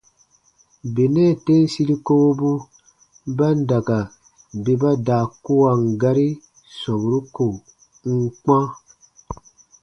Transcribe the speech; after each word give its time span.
Benɛ 0.93 1.23
tem 1.45 1.61
siri 1.73 1.95
kowobu 2.05 2.51
ba 3.37 3.47
n 3.55 3.57
da 3.69 3.77
ka 3.87 3.99
bè 4.63 4.73
ba 4.81 4.91
daa 5.07 5.25
kuwan 5.43 5.81
gari 6.01 6.27
sɔmburu 6.79 7.19
ko 7.35 7.45
n 8.07 8.13
n 8.21 8.23
kpã. 8.41 8.57